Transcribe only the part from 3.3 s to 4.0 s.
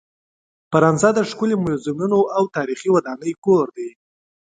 کور دی.